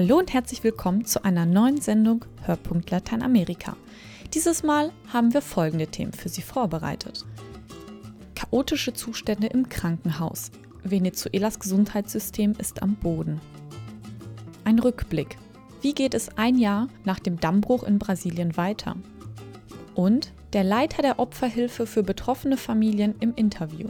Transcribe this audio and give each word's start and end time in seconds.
Hallo 0.00 0.18
und 0.18 0.32
herzlich 0.32 0.62
willkommen 0.62 1.06
zu 1.06 1.24
einer 1.24 1.44
neuen 1.44 1.80
Sendung 1.80 2.24
Hörpunkt 2.42 2.88
Lateinamerika. 2.92 3.76
Dieses 4.32 4.62
Mal 4.62 4.92
haben 5.12 5.34
wir 5.34 5.42
folgende 5.42 5.88
Themen 5.88 6.12
für 6.12 6.28
Sie 6.28 6.40
vorbereitet. 6.40 7.26
Chaotische 8.36 8.92
Zustände 8.92 9.48
im 9.48 9.68
Krankenhaus. 9.68 10.52
Venezuelas 10.84 11.58
Gesundheitssystem 11.58 12.52
ist 12.58 12.80
am 12.80 12.94
Boden. 12.94 13.40
Ein 14.62 14.78
Rückblick. 14.78 15.36
Wie 15.82 15.94
geht 15.94 16.14
es 16.14 16.28
ein 16.38 16.54
Jahr 16.54 16.86
nach 17.02 17.18
dem 17.18 17.40
Dammbruch 17.40 17.82
in 17.82 17.98
Brasilien 17.98 18.56
weiter? 18.56 18.94
Und 19.96 20.32
der 20.52 20.62
Leiter 20.62 21.02
der 21.02 21.18
Opferhilfe 21.18 21.88
für 21.88 22.04
betroffene 22.04 22.56
Familien 22.56 23.16
im 23.18 23.34
Interview. 23.34 23.88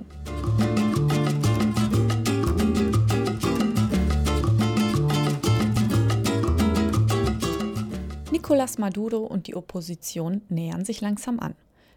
Nicolás 8.39 8.79
Maduro 8.79 9.19
und 9.27 9.49
die 9.49 9.57
Opposition 9.57 10.43
nähern 10.49 10.85
sich 10.85 11.01
langsam 11.01 11.41
an. 11.41 11.57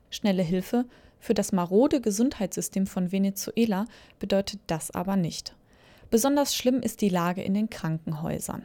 Schnelle 0.09 0.41
Hilfe 0.41 0.85
für 1.19 1.35
das 1.35 1.51
marode 1.51 2.01
Gesundheitssystem 2.01 2.87
von 2.87 3.11
Venezuela 3.11 3.85
bedeutet 4.17 4.59
das 4.65 4.89
aber 4.89 5.17
nicht. 5.17 5.55
Besonders 6.09 6.55
schlimm 6.55 6.81
ist 6.81 7.01
die 7.01 7.09
Lage 7.09 7.43
in 7.43 7.53
den 7.53 7.69
Krankenhäusern. 7.69 8.63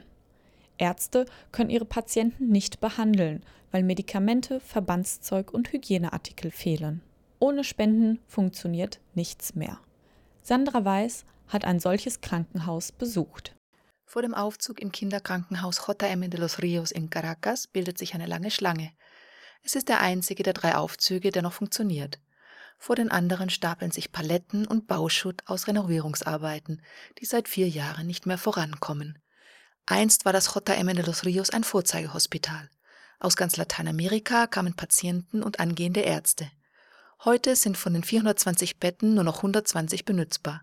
Ärzte 0.79 1.27
können 1.53 1.69
ihre 1.69 1.85
Patienten 1.85 2.49
nicht 2.49 2.81
behandeln, 2.81 3.43
weil 3.73 3.83
Medikamente, 3.83 4.59
Verbandszeug 4.61 5.53
und 5.53 5.71
Hygieneartikel 5.71 6.51
fehlen. 6.51 7.03
Ohne 7.41 7.63
Spenden 7.63 8.21
funktioniert 8.27 9.01
nichts 9.15 9.55
mehr. 9.55 9.79
Sandra 10.41 10.87
Weiß 10.87 11.27
hat 11.49 11.67
ein 11.67 11.79
solches 11.79 12.23
Krankenhaus 12.23 12.91
besucht. 12.91 13.55
Vor 14.09 14.23
dem 14.23 14.35
Aufzug 14.35 14.81
im 14.81 14.93
Kinderkrankenhaus 14.93 15.83
JM 15.87 16.31
de 16.31 16.41
los 16.41 16.63
Rios 16.63 16.93
in 16.93 17.11
Caracas 17.11 17.67
bildet 17.67 17.99
sich 17.99 18.15
eine 18.15 18.27
lange 18.27 18.53
Schlange. 18.53 18.93
Es 19.65 19.75
ist 19.75 19.89
der 19.89 20.01
einzige 20.01 20.45
der 20.45 20.53
drei 20.53 20.77
Aufzüge, 20.77 21.33
der 21.33 21.43
noch 21.43 21.53
funktioniert. 21.53 22.21
Vor 22.79 22.95
den 22.95 23.11
anderen 23.11 23.51
stapeln 23.51 23.91
sich 23.91 24.13
Paletten 24.13 24.65
und 24.65 24.87
Bauschutt 24.87 25.43
aus 25.47 25.67
Renovierungsarbeiten, 25.67 26.83
die 27.19 27.25
seit 27.25 27.49
vier 27.49 27.69
Jahren 27.69 28.07
nicht 28.07 28.27
mehr 28.27 28.39
vorankommen. 28.39 29.19
Einst 29.87 30.25
war 30.25 30.33
das 30.33 30.55
JM 30.55 30.87
de 30.95 31.05
los 31.05 31.25
Rios 31.25 31.51
ein 31.51 31.65
Vorzeigehospital. 31.65 32.71
Aus 33.19 33.35
ganz 33.35 33.57
Lateinamerika 33.57 34.47
kamen 34.47 34.77
Patienten 34.77 35.43
und 35.43 35.59
angehende 35.59 36.01
Ärzte. 36.01 36.49
Heute 37.25 37.57
sind 37.57 37.77
von 37.77 37.93
den 37.93 38.05
420 38.05 38.79
Betten 38.79 39.15
nur 39.15 39.25
noch 39.25 39.39
120 39.39 40.05
benutzbar. 40.05 40.63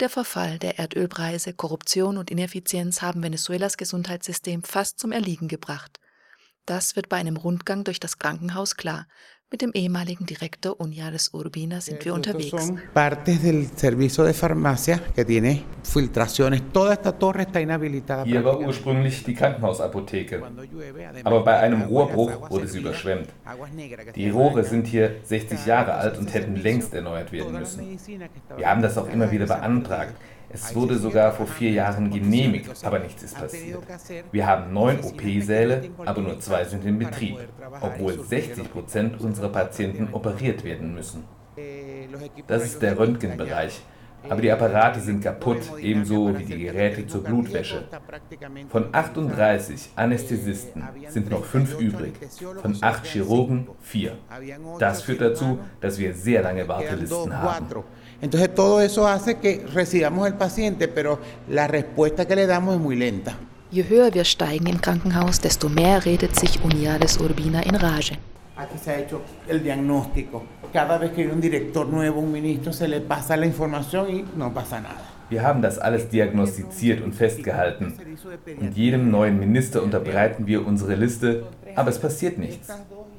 Der 0.00 0.08
Verfall 0.08 0.60
der 0.60 0.78
Erdölpreise, 0.78 1.52
Korruption 1.54 2.18
und 2.18 2.30
Ineffizienz 2.30 3.02
haben 3.02 3.20
Venezuelas 3.20 3.76
Gesundheitssystem 3.76 4.62
fast 4.62 5.00
zum 5.00 5.10
Erliegen 5.10 5.48
gebracht. 5.48 5.98
Das 6.66 6.94
wird 6.94 7.08
bei 7.08 7.16
einem 7.16 7.36
Rundgang 7.36 7.82
durch 7.82 7.98
das 7.98 8.18
Krankenhaus 8.18 8.76
klar, 8.76 9.08
mit 9.50 9.62
dem 9.62 9.72
ehemaligen 9.72 10.26
Direktor 10.26 10.78
Uniades 10.78 11.32
Urbina 11.32 11.80
sind 11.80 12.04
wir 12.04 12.12
unterwegs. 12.12 12.70
Hier 18.24 18.44
war 18.44 18.60
ursprünglich 18.60 19.24
die 19.24 19.34
Krankenhausapotheke, 19.34 20.42
aber 21.24 21.44
bei 21.44 21.58
einem 21.60 21.82
Rohrbruch 21.82 22.50
wurde 22.50 22.66
sie 22.68 22.80
überschwemmt. 22.80 23.28
Die 24.14 24.28
Rohre 24.28 24.64
sind 24.64 24.86
hier 24.86 25.16
60 25.24 25.64
Jahre 25.64 25.94
alt 25.94 26.18
und 26.18 26.34
hätten 26.34 26.56
längst 26.56 26.92
erneuert 26.92 27.32
werden 27.32 27.58
müssen. 27.58 27.98
Wir 28.56 28.68
haben 28.68 28.82
das 28.82 28.98
auch 28.98 29.08
immer 29.08 29.30
wieder 29.30 29.46
beantragt. 29.46 30.14
Es 30.50 30.74
wurde 30.74 30.98
sogar 30.98 31.32
vor 31.32 31.46
vier 31.46 31.70
Jahren 31.70 32.10
genehmigt, 32.10 32.84
aber 32.84 32.98
nichts 32.98 33.22
ist 33.22 33.36
passiert. 33.36 33.80
Wir 34.32 34.46
haben 34.46 34.72
neun 34.72 35.00
OP-Säle, 35.00 35.90
aber 36.04 36.22
nur 36.22 36.40
zwei 36.40 36.64
sind 36.64 36.84
in 36.84 36.98
Betrieb, 36.98 37.38
obwohl 37.80 38.18
60 38.22 38.72
Prozent 38.72 39.20
unserer 39.20 39.50
Patienten 39.50 40.08
operiert 40.12 40.64
werden 40.64 40.94
müssen. 40.94 41.24
Das 42.46 42.64
ist 42.64 42.80
der 42.80 42.98
Röntgenbereich. 42.98 43.82
Aber 44.28 44.42
die 44.42 44.50
Apparate 44.50 45.00
sind 45.00 45.22
kaputt, 45.22 45.60
ebenso 45.80 46.36
wie 46.36 46.44
die 46.44 46.58
Geräte 46.58 47.06
zur 47.06 47.22
Blutwäsche. 47.22 47.84
Von 48.68 48.88
38 48.92 49.90
Anästhesisten 49.94 50.82
sind 51.08 51.30
noch 51.30 51.44
fünf 51.44 51.78
übrig, 51.78 52.14
von 52.60 52.76
acht 52.80 53.06
Chirurgen 53.06 53.68
vier. 53.80 54.18
Das 54.80 55.02
führt 55.02 55.20
dazu, 55.20 55.60
dass 55.80 55.98
wir 55.98 56.14
sehr 56.14 56.42
lange 56.42 56.66
Wartelisten 56.66 57.36
haben. 57.38 57.66
Entonces 58.20 58.52
todo 58.54 58.80
eso 58.80 59.06
hace 59.06 59.36
que 59.36 59.64
recibamos 59.72 60.26
el 60.26 60.34
paciente, 60.34 60.88
pero 60.88 61.20
la 61.48 61.68
respuesta 61.68 62.26
que 62.26 62.34
le 62.34 62.46
damos 62.46 62.74
es 62.74 62.80
muy 62.80 62.96
lenta. 62.96 63.36
Je 63.70 63.84
höher 63.84 64.14
wir 64.14 64.24
steigen 64.24 64.66
im 64.66 64.80
Krankenhaus, 64.80 65.40
desto 65.40 65.68
mehr 65.68 66.04
redet 66.04 66.34
sich 66.34 66.58
Uniades 66.64 67.18
Urbina 67.20 67.62
in 67.62 67.74
Rage. 67.74 68.18
Aquí 68.56 68.78
se 68.78 68.90
ha 68.90 68.98
hecho 68.98 69.20
el 69.46 69.62
diagnóstico. 69.62 70.42
Cada 70.72 70.98
vez 70.98 71.12
que 71.12 71.22
hay 71.22 71.28
un 71.28 71.40
director 71.40 71.86
nuevo, 71.86 72.20
un 72.20 72.32
ministro, 72.32 72.72
se 72.72 72.88
le 72.88 73.00
pasa 73.00 73.36
la 73.36 73.46
información 73.46 74.10
y 74.10 74.24
no 74.36 74.52
pasa 74.52 74.80
nada. 74.80 75.04
Wir 75.30 75.42
haben 75.42 75.60
das 75.60 75.78
alles 75.78 76.08
diagnostiziert 76.08 77.02
und 77.04 77.14
festgehalten. 77.14 77.92
Und 78.58 78.76
jedem 78.76 79.10
neuen 79.10 79.38
Minister 79.38 79.82
unterbreiten 79.82 80.46
wir 80.46 80.66
unsere 80.66 80.94
Liste, 80.94 81.44
aber 81.76 81.90
es 81.90 81.98
passiert 81.98 82.38
nichts. 82.38 82.68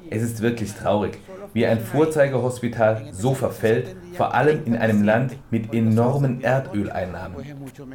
Es 0.10 0.24
ist 0.24 0.42
wirklich 0.42 0.74
traurig, 0.74 1.20
wie 1.54 1.66
ein 1.66 1.80
Vorzeigehospital 1.80 3.08
so 3.12 3.34
verfällt, 3.34 3.96
vor 4.14 4.34
allem 4.34 4.66
in 4.66 4.76
einem 4.76 5.04
Land 5.04 5.36
mit 5.52 5.74
enormen 5.74 6.42
Erdöleinnahmen. 6.42 7.38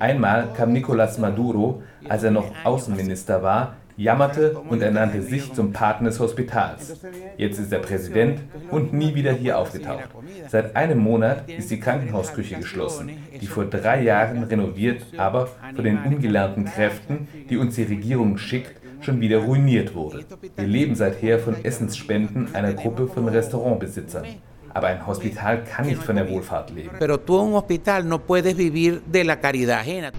Einmal 0.00 0.48
kam 0.56 0.72
Nicolás 0.72 1.18
Maduro, 1.20 1.82
als 2.08 2.22
er 2.22 2.30
noch 2.30 2.50
Außenminister 2.64 3.42
war, 3.42 3.76
jammerte 3.96 4.58
und 4.58 4.82
ernannte 4.82 5.22
sich 5.22 5.52
zum 5.52 5.72
Paten 5.72 6.04
des 6.04 6.18
Hospitals. 6.18 7.00
Jetzt 7.36 7.58
ist 7.58 7.72
er 7.72 7.78
Präsident 7.78 8.40
und 8.70 8.92
nie 8.92 9.14
wieder 9.14 9.32
hier 9.32 9.58
aufgetaucht. 9.58 10.08
Seit 10.48 10.74
einem 10.74 10.98
Monat 10.98 11.48
ist 11.48 11.70
die 11.70 11.78
Krankenhausküche 11.78 12.56
geschlossen, 12.56 13.10
die 13.40 13.46
vor 13.46 13.66
drei 13.66 14.02
Jahren 14.02 14.42
renoviert, 14.44 15.02
aber 15.16 15.48
von 15.74 15.84
den 15.84 15.98
ungelernten 15.98 16.64
Kräften, 16.64 17.28
die 17.48 17.56
uns 17.56 17.76
die 17.76 17.84
Regierung 17.84 18.36
schickt, 18.36 18.83
schon 19.04 19.20
wieder 19.20 19.38
ruiniert 19.38 19.94
wurde. 19.94 20.24
Wir 20.56 20.66
leben 20.66 20.94
seither 20.94 21.38
von 21.38 21.64
Essensspenden 21.64 22.54
einer 22.54 22.72
Gruppe 22.72 23.06
von 23.06 23.28
Restaurantbesitzern. 23.28 24.24
Aber 24.72 24.88
ein 24.88 25.06
Hospital 25.06 25.62
kann 25.64 25.86
nicht 25.86 26.02
von 26.02 26.16
der 26.16 26.28
Wohlfahrt 26.28 26.70
leben. 26.70 26.90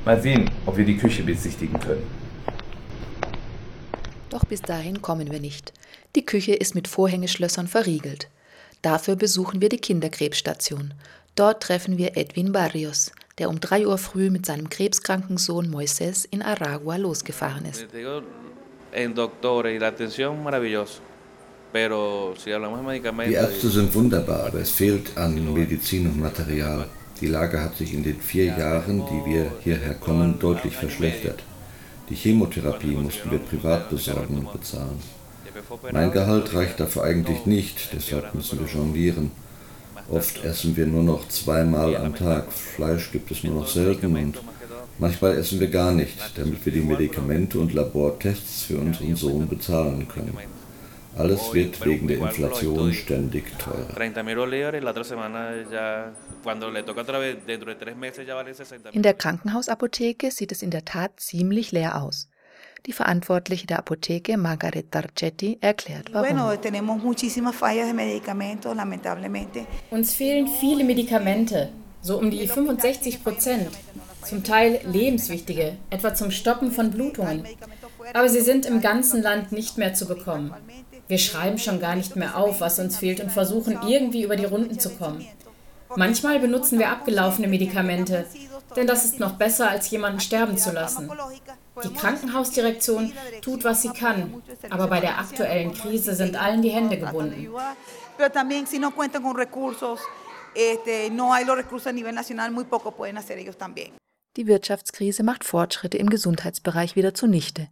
Mal 0.05 0.21
sehen, 0.21 0.49
ob 0.65 0.77
wir 0.77 0.85
die 0.85 0.97
Küche 0.97 1.23
besichtigen 1.23 1.77
können. 1.79 2.03
Doch 4.29 4.45
bis 4.45 4.61
dahin 4.61 5.01
kommen 5.01 5.31
wir 5.31 5.39
nicht. 5.39 5.73
Die 6.15 6.25
Küche 6.25 6.53
ist 6.53 6.75
mit 6.75 6.87
Vorhängeschlössern 6.87 7.67
verriegelt. 7.67 8.29
Dafür 8.81 9.15
besuchen 9.15 9.61
wir 9.61 9.69
die 9.69 9.79
Kinderkrebsstation. 9.79 10.93
Dort 11.35 11.63
treffen 11.63 11.97
wir 11.97 12.15
Edwin 12.15 12.53
Barrios, 12.53 13.11
der 13.37 13.49
um 13.49 13.59
3 13.59 13.87
Uhr 13.87 13.97
früh 13.97 14.29
mit 14.29 14.45
seinem 14.45 14.69
krebskranken 14.69 15.37
Sohn 15.37 15.69
Moises 15.69 16.23
in 16.23 16.41
Aragua 16.41 16.95
losgefahren 16.95 17.65
ist. 17.65 17.87
Die 23.27 23.33
Ärzte 23.33 23.69
sind 23.69 23.93
wunderbar, 23.93 24.45
aber 24.47 24.59
es 24.59 24.71
fehlt 24.71 25.17
an 25.17 25.53
Medizin 25.53 26.07
und 26.07 26.19
Material. 26.19 26.85
Die 27.19 27.27
Lage 27.27 27.61
hat 27.61 27.75
sich 27.75 27.93
in 27.93 28.03
den 28.03 28.19
vier 28.19 28.45
Jahren, 28.45 29.03
die 29.05 29.31
wir 29.31 29.51
hierher 29.61 29.95
kommen, 29.95 30.39
deutlich 30.39 30.75
verschlechtert. 30.75 31.43
Die 32.09 32.15
Chemotherapie 32.15 32.95
mussten 32.95 33.31
wir 33.31 33.39
privat 33.39 33.89
besorgen 33.89 34.37
und 34.37 34.53
bezahlen. 34.53 34.99
Mein 35.91 36.11
Gehalt 36.11 36.53
reicht 36.53 36.79
dafür 36.79 37.03
eigentlich 37.03 37.45
nicht, 37.45 37.89
deshalb 37.93 38.33
müssen 38.35 38.59
wir 38.59 38.67
jonglieren. 38.67 39.31
Oft 40.09 40.43
essen 40.43 40.75
wir 40.77 40.85
nur 40.85 41.03
noch 41.03 41.27
zweimal 41.29 41.95
am 41.97 42.13
Tag. 42.15 42.51
Fleisch 42.51 43.11
gibt 43.11 43.31
es 43.31 43.43
nur 43.43 43.55
noch 43.55 43.67
selten 43.67 44.15
und 44.15 44.37
manchmal 44.99 45.37
essen 45.37 45.59
wir 45.59 45.67
gar 45.67 45.91
nicht, 45.91 46.17
damit 46.37 46.65
wir 46.65 46.73
die 46.73 46.81
Medikamente 46.81 47.59
und 47.59 47.73
Labortests 47.73 48.63
für 48.63 48.77
unseren 48.77 49.15
Sohn 49.15 49.47
bezahlen 49.47 50.07
können. 50.07 50.37
Alles 51.17 51.53
wird 51.53 51.85
wegen 51.85 52.07
der 52.07 52.17
Inflation 52.17 52.93
ständig 52.93 53.57
teurer. 53.57 53.95
In 58.91 59.01
der 59.01 59.13
Krankenhausapotheke 59.13 60.31
sieht 60.31 60.51
es 60.51 60.61
in 60.61 60.71
der 60.71 60.83
Tat 60.83 61.19
ziemlich 61.19 61.71
leer 61.71 62.01
aus. 62.01 62.27
Die 62.85 62.91
Verantwortliche 62.91 63.65
der 63.65 63.79
Apotheke, 63.79 64.37
Margaret 64.37 64.91
Tarcetti, 64.91 65.57
erklärt 65.61 66.13
warum. 66.13 66.59
Uns 69.89 70.13
fehlen 70.13 70.47
viele 70.59 70.83
Medikamente, 70.83 71.69
so 72.01 72.19
um 72.19 72.29
die 72.29 72.47
65 72.47 73.23
Prozent, 73.23 73.69
zum 74.25 74.43
Teil 74.43 74.81
lebenswichtige, 74.85 75.77
etwa 75.89 76.13
zum 76.13 76.31
Stoppen 76.31 76.71
von 76.71 76.91
Blutungen. 76.91 77.45
Aber 78.13 78.29
sie 78.29 78.41
sind 78.41 78.65
im 78.65 78.81
ganzen 78.81 79.21
Land 79.21 79.51
nicht 79.51 79.77
mehr 79.77 79.93
zu 79.93 80.05
bekommen. 80.05 80.53
Wir 81.07 81.17
schreiben 81.17 81.57
schon 81.57 81.79
gar 81.79 81.95
nicht 81.95 82.15
mehr 82.15 82.37
auf, 82.37 82.61
was 82.61 82.79
uns 82.79 82.97
fehlt 82.97 83.19
und 83.21 83.31
versuchen 83.31 83.79
irgendwie 83.87 84.23
über 84.23 84.35
die 84.35 84.45
Runden 84.45 84.79
zu 84.79 84.89
kommen. 84.89 85.25
Manchmal 85.95 86.39
benutzen 86.39 86.79
wir 86.79 86.89
abgelaufene 86.89 87.47
Medikamente, 87.47 88.25
denn 88.75 88.87
das 88.87 89.05
ist 89.05 89.19
noch 89.19 89.33
besser, 89.33 89.69
als 89.69 89.89
jemanden 89.89 90.19
sterben 90.19 90.57
zu 90.57 90.71
lassen. 90.71 91.09
Die 91.83 91.93
Krankenhausdirektion 91.93 93.13
tut, 93.41 93.63
was 93.63 93.81
sie 93.81 93.89
kann, 93.89 94.41
aber 94.69 94.87
bei 94.87 94.99
der 94.99 95.19
aktuellen 95.19 95.73
Krise 95.73 96.15
sind 96.15 96.41
allen 96.41 96.61
die 96.61 96.69
Hände 96.69 96.97
gebunden. 96.97 97.49
Die 104.37 104.47
Wirtschaftskrise 104.47 105.23
macht 105.23 105.45
Fortschritte 105.45 105.97
im 105.97 106.09
Gesundheitsbereich 106.09 106.97
wieder 106.97 107.13
zunichte. 107.13 107.69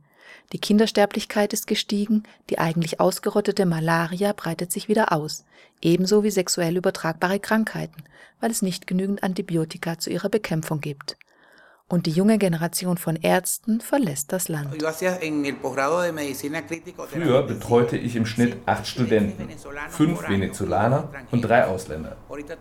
Die 0.54 0.60
Kindersterblichkeit 0.60 1.52
ist 1.52 1.68
gestiegen, 1.68 2.24
die 2.50 2.58
eigentlich 2.58 3.02
ausgerottete 3.02 3.66
Malaria 3.66 4.32
breitet 4.32 4.72
sich 4.72 4.88
wieder 4.88 5.12
aus, 5.12 5.44
ebenso 5.82 6.24
wie 6.24 6.32
sexuell 6.32 6.78
übertragbare 6.78 7.40
Krankheiten, 7.40 8.04
weil 8.40 8.50
es 8.50 8.62
nicht 8.62 8.88
genügend 8.88 9.24
Antibiotika 9.24 10.00
zu 10.00 10.10
ihrer 10.10 10.30
Bekämpfung 10.30 10.80
gibt. 10.80 11.18
Und 11.90 12.06
die 12.06 12.12
junge 12.12 12.38
Generation 12.38 12.98
von 12.98 13.18
Ärzten 13.18 13.82
verlässt 13.82 14.32
das 14.32 14.48
Land. 14.48 14.70
Früher 17.12 17.44
betreute 17.44 17.98
ich 17.98 18.16
im 18.16 18.26
Schnitt 18.26 18.58
acht 18.66 18.88
Studenten, 18.88 19.50
fünf 19.90 20.28
Venezolaner 20.28 21.10
und 21.30 21.42
drei 21.42 21.66
Ausländer. 21.66 22.16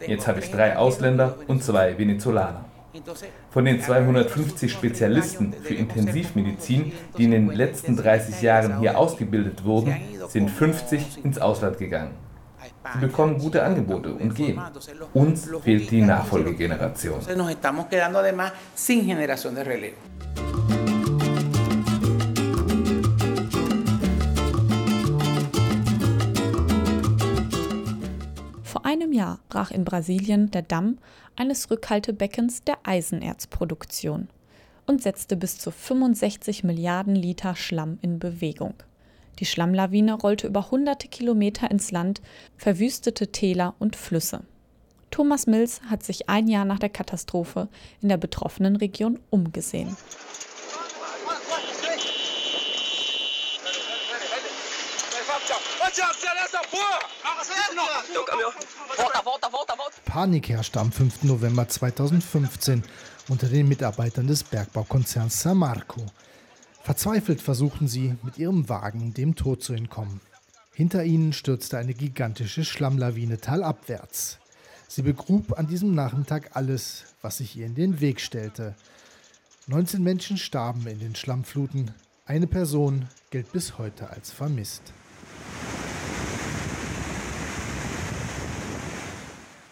Jetzt 0.06 0.26
habe 0.26 0.40
ich 0.40 0.50
drei 0.50 0.76
Ausländer 0.76 1.38
und 1.46 1.62
zwei 1.62 1.96
Venezolaner. 1.96 2.71
Von 3.50 3.64
den 3.64 3.80
250 3.80 4.70
Spezialisten 4.70 5.54
für 5.62 5.74
Intensivmedizin, 5.74 6.92
die 7.16 7.24
in 7.24 7.30
den 7.30 7.50
letzten 7.50 7.96
30 7.96 8.42
Jahren 8.42 8.80
hier 8.80 8.98
ausgebildet 8.98 9.64
wurden, 9.64 9.96
sind 10.28 10.50
50 10.50 11.24
ins 11.24 11.38
Ausland 11.38 11.78
gegangen. 11.78 12.12
Sie 12.94 13.00
bekommen 13.00 13.38
gute 13.38 13.62
Angebote 13.62 14.12
und 14.12 14.34
gehen. 14.34 14.60
Uns 15.14 15.48
fehlt 15.62 15.90
die 15.90 16.02
Nachfolgegeneration. 16.02 17.20
Jahr 29.22 29.38
brach 29.48 29.70
in 29.70 29.84
Brasilien 29.84 30.50
der 30.50 30.62
Damm 30.62 30.98
eines 31.36 31.70
Rückhaltebeckens 31.70 32.64
der 32.64 32.78
Eisenerzproduktion 32.82 34.28
und 34.86 35.00
setzte 35.00 35.36
bis 35.36 35.58
zu 35.58 35.70
65 35.70 36.64
Milliarden 36.64 37.14
Liter 37.14 37.54
Schlamm 37.54 37.98
in 38.02 38.18
Bewegung. 38.18 38.74
Die 39.38 39.46
Schlammlawine 39.46 40.14
rollte 40.14 40.48
über 40.48 40.72
hunderte 40.72 41.06
Kilometer 41.06 41.70
ins 41.70 41.92
Land, 41.92 42.20
verwüstete 42.56 43.28
Täler 43.28 43.74
und 43.78 43.94
Flüsse. 43.94 44.40
Thomas 45.12 45.46
Mills 45.46 45.82
hat 45.88 46.02
sich 46.02 46.28
ein 46.28 46.48
Jahr 46.48 46.64
nach 46.64 46.80
der 46.80 46.90
Katastrophe 46.90 47.68
in 48.00 48.08
der 48.08 48.16
betroffenen 48.16 48.74
Region 48.76 49.20
umgesehen. 49.30 49.96
Panik 60.04 60.48
herrschte 60.48 60.80
am 60.80 60.92
5. 60.92 61.24
November 61.24 61.68
2015 61.68 62.82
unter 63.28 63.48
den 63.48 63.68
Mitarbeitern 63.68 64.26
des 64.26 64.44
Bergbaukonzerns 64.44 65.42
Samarco. 65.42 66.06
Verzweifelt 66.82 67.40
versuchten 67.40 67.88
sie, 67.88 68.16
mit 68.22 68.38
ihrem 68.38 68.68
Wagen 68.68 69.14
dem 69.14 69.34
Tod 69.34 69.62
zu 69.62 69.72
entkommen. 69.72 70.20
Hinter 70.74 71.04
ihnen 71.04 71.32
stürzte 71.32 71.78
eine 71.78 71.94
gigantische 71.94 72.64
Schlammlawine 72.64 73.40
talabwärts. 73.40 74.38
Sie 74.88 75.02
begrub 75.02 75.58
an 75.58 75.66
diesem 75.66 75.94
Nachmittag 75.94 76.50
alles, 76.54 77.04
was 77.22 77.38
sich 77.38 77.56
ihr 77.56 77.66
in 77.66 77.74
den 77.74 78.00
Weg 78.00 78.20
stellte. 78.20 78.74
19 79.66 80.02
Menschen 80.02 80.36
starben 80.36 80.86
in 80.86 80.98
den 80.98 81.14
Schlammfluten. 81.14 81.92
Eine 82.26 82.46
Person 82.46 83.08
gilt 83.30 83.52
bis 83.52 83.78
heute 83.78 84.10
als 84.10 84.30
vermisst. 84.30 84.92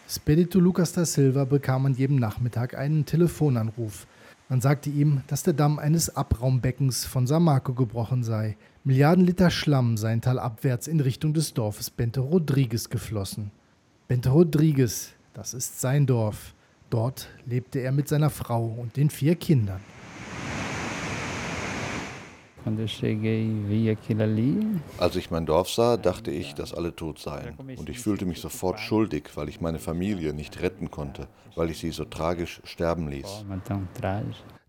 Spedito 0.09 0.59
Lucas 0.59 0.93
da 0.93 1.05
Silva 1.05 1.44
bekam 1.44 1.87
an 1.87 1.94
jedem 1.94 2.17
Nachmittag 2.17 2.77
einen 2.77 3.05
Telefonanruf. 3.05 4.09
Man 4.49 4.61
sagte 4.61 4.91
ihm, 4.91 5.23
dass 5.29 5.44
der 5.44 5.53
Damm 5.53 5.79
eines 5.79 6.17
Abraumbeckens 6.17 7.05
von 7.05 7.29
Samarco 7.29 7.75
gebrochen 7.75 8.25
sei. 8.25 8.56
Milliarden 8.82 9.25
Liter 9.25 9.50
Schlamm 9.50 9.97
seien 9.97 10.21
talabwärts 10.21 10.88
in 10.88 10.99
Richtung 10.99 11.32
des 11.32 11.55
Dorfes 11.55 11.91
Bente 11.91 12.19
Rodriguez 12.19 12.88
geflossen. 12.88 13.53
Bente 14.09 14.31
Rodriguez, 14.31 15.11
das 15.33 15.55
ist 15.55 15.81
sein 15.81 16.06
Dorf. 16.06 16.55
Dort 16.91 17.29
lebte 17.47 17.79
er 17.79 17.93
mit 17.93 18.09
seiner 18.09 18.31
Frau 18.31 18.65
und 18.67 18.97
den 18.97 19.11
vier 19.11 19.37
Kindern. 19.37 19.81
Als 24.99 25.17
ich 25.17 25.31
mein 25.31 25.47
Dorf 25.47 25.71
sah, 25.71 25.97
dachte 25.97 26.31
ich, 26.31 26.55
dass 26.55 26.75
alle 26.75 26.95
tot 26.95 27.19
seien. 27.19 27.55
Und 27.77 27.89
ich 27.89 27.99
fühlte 27.99 28.27
mich 28.27 28.41
sofort 28.41 28.81
schuldig, 28.81 29.31
weil 29.35 29.49
ich 29.49 29.61
meine 29.61 29.79
Familie 29.79 30.33
nicht 30.33 30.61
retten 30.61 30.91
konnte, 30.91 31.29
weil 31.57 31.71
ich 31.71 31.79
sie 31.79 31.91
so 31.91 32.05
tragisch 32.05 32.61
sterben 32.65 33.09
ließ. 33.09 33.45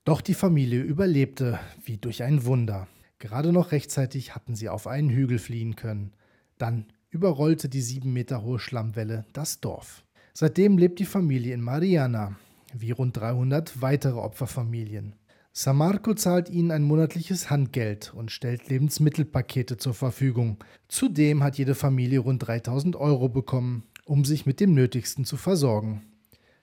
Doch 0.03 0.21
die 0.21 0.33
Familie 0.33 0.81
überlebte, 0.81 1.59
wie 1.83 1.97
durch 1.97 2.23
ein 2.23 2.45
Wunder. 2.45 2.87
Gerade 3.19 3.51
noch 3.51 3.71
rechtzeitig 3.71 4.33
hatten 4.33 4.55
sie 4.55 4.69
auf 4.69 4.87
einen 4.87 5.09
Hügel 5.09 5.37
fliehen 5.37 5.75
können. 5.75 6.13
Dann 6.57 6.85
überrollte 7.11 7.69
die 7.69 7.81
sieben 7.81 8.13
Meter 8.13 8.41
hohe 8.41 8.57
Schlammwelle 8.57 9.25
das 9.33 9.59
Dorf. 9.59 10.03
Seitdem 10.33 10.77
lebt 10.77 10.97
die 10.99 11.05
Familie 11.05 11.53
in 11.53 11.61
Mariana, 11.61 12.35
wie 12.73 12.91
rund 12.91 13.17
300 13.17 13.81
weitere 13.81 14.17
Opferfamilien. 14.17 15.13
Samarco 15.53 16.13
zahlt 16.13 16.49
ihnen 16.49 16.71
ein 16.71 16.83
monatliches 16.83 17.49
Handgeld 17.49 18.13
und 18.15 18.31
stellt 18.31 18.69
Lebensmittelpakete 18.69 19.75
zur 19.75 19.93
Verfügung. 19.93 20.57
Zudem 20.87 21.43
hat 21.43 21.57
jede 21.57 21.75
Familie 21.75 22.19
rund 22.19 22.47
3000 22.47 22.95
Euro 22.95 23.27
bekommen, 23.27 23.83
um 24.05 24.23
sich 24.23 24.45
mit 24.45 24.61
dem 24.61 24.73
Nötigsten 24.73 25.25
zu 25.25 25.35
versorgen. 25.35 26.03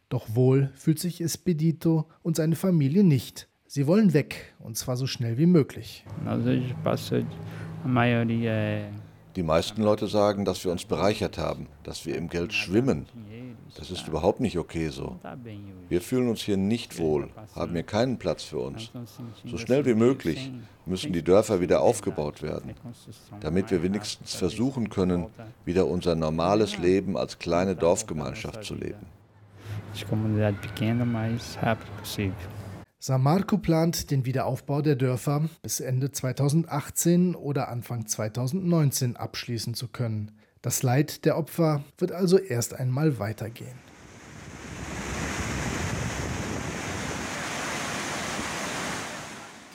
Doch 0.09 0.35
wohl 0.35 0.71
fühlt 0.75 0.99
sich 0.99 1.21
Espedito 1.21 2.09
und 2.23 2.37
seine 2.37 2.57
Familie 2.57 3.05
nicht. 3.05 3.49
Sie 3.67 3.87
wollen 3.87 4.15
weg, 4.15 4.55
und 4.59 4.79
zwar 4.79 4.97
so 4.97 5.07
schnell 5.07 5.37
wie 5.37 5.45
möglich. 5.45 6.07
Die 9.39 9.45
meisten 9.45 9.85
Leute 9.85 10.09
sagen, 10.09 10.45
dass 10.45 10.65
wir 10.65 10.73
uns 10.73 10.85
bereichert 10.85 11.39
haben, 11.39 11.69
dass 11.85 12.05
wir 12.05 12.17
im 12.17 12.29
Geld 12.29 12.53
schwimmen. 12.53 13.07
Das 13.77 13.89
ist 13.93 14.09
überhaupt 14.09 14.41
nicht 14.41 14.59
okay 14.59 14.89
so. 14.89 15.21
Wir 15.89 16.01
fühlen 16.01 16.29
uns 16.29 16.41
hier 16.41 16.57
nicht 16.57 16.99
wohl, 16.99 17.29
haben 17.55 17.73
hier 17.73 17.85
keinen 17.85 18.19
Platz 18.19 18.43
für 18.43 18.59
uns. 18.59 18.91
So 19.47 19.57
schnell 19.57 19.87
wie 19.87 19.95
möglich 19.95 20.51
müssen 20.87 21.13
die 21.13 21.23
Dörfer 21.23 21.61
wieder 21.61 21.83
aufgebaut 21.83 22.43
werden, 22.43 22.75
damit 23.39 23.71
wir 23.71 23.85
wenigstens 23.85 24.35
versuchen 24.35 24.91
können, 24.91 25.27
wieder 25.65 25.87
unser 25.87 26.17
normales 26.17 26.77
Leben 26.79 27.17
als 27.17 27.39
kleine 27.39 27.77
Dorfgemeinschaft 27.77 28.65
zu 28.65 28.75
leben. 28.75 29.07
Samarco 33.01 33.59
plant 33.59 34.11
den 34.11 34.25
Wiederaufbau 34.25 34.83
der 34.83 34.97
Dörfer 34.97 35.49
bis 35.63 35.79
Ende 35.79 36.11
2018 36.11 37.37
oder 37.37 37.69
Anfang 37.69 38.09
2019 38.09 39.15
abschließen 39.15 39.75
zu 39.75 39.87
können. 39.87 40.33
Das 40.63 40.83
Leid 40.83 41.25
der 41.25 41.39
Opfer 41.39 41.85
wird 41.97 42.11
also 42.11 42.39
erst 42.39 42.75
einmal 42.75 43.21
weitergehen. 43.21 43.79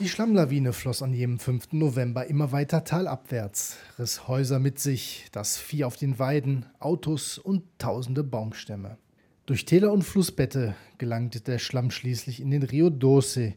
Die 0.00 0.08
Schlammlawine 0.10 0.74
floss 0.74 1.00
an 1.00 1.14
jenem 1.14 1.38
5. 1.38 1.72
November 1.72 2.26
immer 2.26 2.52
weiter 2.52 2.84
talabwärts, 2.84 3.78
riss 3.98 4.28
Häuser 4.28 4.58
mit 4.58 4.78
sich, 4.78 5.28
das 5.32 5.56
Vieh 5.56 5.84
auf 5.84 5.96
den 5.96 6.18
Weiden, 6.18 6.66
Autos 6.78 7.38
und 7.38 7.62
tausende 7.78 8.22
Baumstämme. 8.22 8.98
Durch 9.46 9.66
Täler 9.66 9.92
und 9.92 10.04
Flussbette 10.04 10.74
gelangte 10.96 11.42
der 11.42 11.58
Schlamm 11.58 11.90
schließlich 11.90 12.40
in 12.40 12.50
den 12.50 12.62
Rio 12.62 12.88
Doce, 12.88 13.52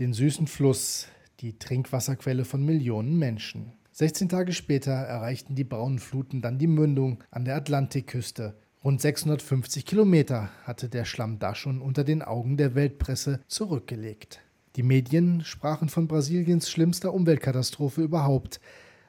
den 0.00 0.12
süßen 0.12 0.48
Fluss, 0.48 1.06
die 1.38 1.56
Trinkwasserquelle 1.56 2.44
von 2.44 2.64
Millionen 2.64 3.16
Menschen. 3.16 3.74
16 3.92 4.28
Tage 4.28 4.52
später 4.52 4.90
erreichten 4.90 5.54
die 5.54 5.62
braunen 5.62 6.00
Fluten 6.00 6.42
dann 6.42 6.58
die 6.58 6.66
Mündung 6.66 7.22
an 7.30 7.44
der 7.44 7.54
Atlantikküste. 7.54 8.56
Rund 8.82 9.00
650 9.00 9.86
Kilometer 9.86 10.50
hatte 10.64 10.88
der 10.88 11.04
Schlamm 11.04 11.38
da 11.38 11.54
schon 11.54 11.80
unter 11.80 12.02
den 12.02 12.22
Augen 12.22 12.56
der 12.56 12.74
Weltpresse 12.74 13.38
zurückgelegt. 13.46 14.40
Die 14.74 14.82
Medien 14.82 15.44
sprachen 15.44 15.88
von 15.88 16.08
Brasiliens 16.08 16.68
schlimmster 16.68 17.14
Umweltkatastrophe 17.14 18.02
überhaupt, 18.02 18.60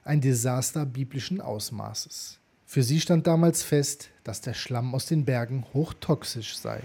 ein 0.04 0.22
Desaster 0.22 0.86
biblischen 0.86 1.42
Ausmaßes. 1.42 2.41
Für 2.74 2.84
sie 2.84 3.02
stand 3.02 3.28
damals 3.28 3.64
fest, 3.64 4.12
dass 4.24 4.40
der 4.40 4.54
Schlamm 4.54 4.96
aus 4.96 5.06
den 5.06 5.26
Bergen 5.26 5.66
hochtoxisch 5.74 6.56
sei. 6.56 6.82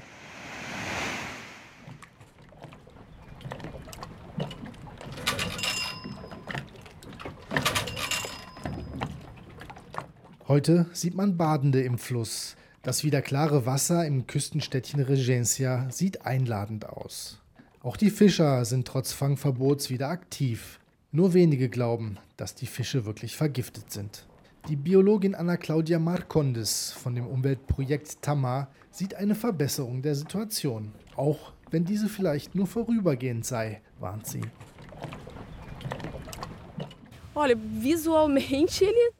Heute 10.48 10.86
sieht 10.92 11.14
man 11.14 11.36
Badende 11.36 11.82
im 11.82 11.98
Fluss. 11.98 12.56
Das 12.82 13.04
wieder 13.04 13.22
klare 13.22 13.64
Wasser 13.64 14.04
im 14.06 14.26
Küstenstädtchen 14.26 14.98
Regencia 14.98 15.88
sieht 15.92 16.26
einladend 16.26 16.88
aus. 16.88 17.40
Auch 17.80 17.96
die 17.96 18.10
Fischer 18.10 18.64
sind 18.64 18.88
trotz 18.88 19.12
Fangverbots 19.12 19.88
wieder 19.88 20.08
aktiv. 20.08 20.80
Nur 21.12 21.32
wenige 21.32 21.68
glauben, 21.68 22.18
dass 22.36 22.56
die 22.56 22.66
Fische 22.66 23.04
wirklich 23.04 23.36
vergiftet 23.36 23.92
sind. 23.92 24.26
Die 24.68 24.74
Biologin 24.74 25.36
Anna 25.36 25.56
Claudia 25.56 26.00
Marcondes 26.00 26.90
von 26.90 27.14
dem 27.14 27.28
Umweltprojekt 27.28 28.20
Tamar 28.20 28.66
sieht 28.90 29.14
eine 29.14 29.36
Verbesserung 29.36 30.02
der 30.02 30.16
Situation, 30.16 30.90
auch 31.14 31.52
wenn 31.70 31.84
diese 31.84 32.08
vielleicht 32.08 32.56
nur 32.56 32.66
vorübergehend 32.66 33.46
sei, 33.46 33.80
warnt 34.00 34.26
sie. 34.26 34.40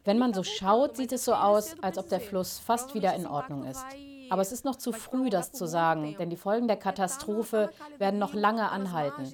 Wenn 0.04 0.18
man 0.18 0.34
so 0.34 0.42
schaut, 0.42 0.96
sieht 0.96 1.12
es 1.12 1.24
so 1.24 1.34
aus, 1.34 1.76
als 1.80 1.96
ob 1.96 2.08
der 2.08 2.20
Fluss 2.20 2.58
fast 2.58 2.96
wieder 2.96 3.14
in 3.14 3.26
Ordnung 3.26 3.66
ist. 3.66 3.84
Aber 4.30 4.42
es 4.42 4.50
ist 4.50 4.64
noch 4.64 4.74
zu 4.74 4.92
früh, 4.92 5.30
das 5.30 5.52
zu 5.52 5.66
sagen, 5.66 6.16
denn 6.18 6.28
die 6.28 6.36
Folgen 6.36 6.66
der 6.66 6.76
Katastrophe 6.76 7.70
werden 7.98 8.18
noch 8.18 8.34
lange 8.34 8.68
anhalten. 8.70 9.32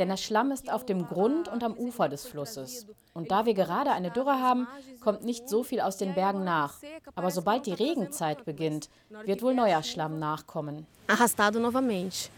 Denn 0.00 0.08
der 0.08 0.16
Schlamm 0.16 0.50
ist 0.50 0.72
auf 0.72 0.86
dem 0.86 1.06
Grund 1.06 1.48
und 1.48 1.62
am 1.62 1.74
Ufer 1.74 2.08
des 2.08 2.24
Flusses. 2.24 2.86
Und 3.12 3.30
da 3.30 3.44
wir 3.44 3.52
gerade 3.52 3.90
eine 3.90 4.10
Dürre 4.10 4.40
haben, 4.40 4.66
kommt 5.00 5.26
nicht 5.26 5.46
so 5.46 5.62
viel 5.62 5.82
aus 5.82 5.98
den 5.98 6.14
Bergen 6.14 6.42
nach. 6.42 6.78
Aber 7.14 7.30
sobald 7.30 7.66
die 7.66 7.74
Regenzeit 7.74 8.46
beginnt, 8.46 8.88
wird 9.26 9.42
wohl 9.42 9.54
neuer 9.54 9.82
Schlamm 9.82 10.18
nachkommen. 10.18 10.86
Arrastado 11.06 11.60
novamente. 11.60 12.30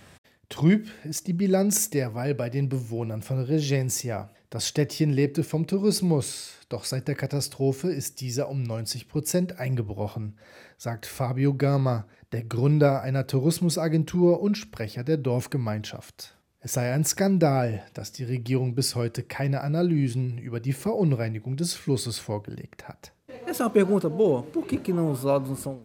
Trüb 0.48 0.88
ist 1.04 1.28
die 1.28 1.34
Bilanz 1.34 1.88
derweil 1.88 2.34
bei 2.34 2.50
den 2.50 2.68
Bewohnern 2.68 3.22
von 3.22 3.38
Regencia. 3.40 4.28
Das 4.50 4.66
Städtchen 4.66 5.10
lebte 5.10 5.44
vom 5.44 5.68
Tourismus, 5.68 6.54
doch 6.68 6.84
seit 6.84 7.06
der 7.06 7.14
Katastrophe 7.14 7.92
ist 7.92 8.20
dieser 8.20 8.48
um 8.48 8.64
90 8.64 9.06
Prozent 9.06 9.60
eingebrochen, 9.60 10.36
sagt 10.78 11.06
Fabio 11.06 11.54
Gama, 11.54 12.06
der 12.32 12.42
Gründer 12.42 13.02
einer 13.02 13.28
Tourismusagentur 13.28 14.40
und 14.40 14.58
Sprecher 14.58 15.04
der 15.04 15.16
Dorfgemeinschaft. 15.16 16.36
Es 16.64 16.74
sei 16.74 16.92
ein 16.92 17.04
Skandal, 17.04 17.82
dass 17.92 18.12
die 18.12 18.22
Regierung 18.22 18.76
bis 18.76 18.94
heute 18.94 19.24
keine 19.24 19.62
Analysen 19.62 20.38
über 20.38 20.60
die 20.60 20.72
Verunreinigung 20.72 21.56
des 21.56 21.74
Flusses 21.74 22.20
vorgelegt 22.20 22.86
hat. 22.86 23.12